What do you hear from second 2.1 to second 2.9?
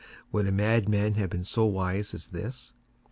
as this?